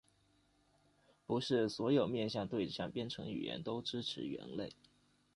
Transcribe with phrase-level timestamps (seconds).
[1.27, 4.73] 不是所有面向对象编程语言都支持元类。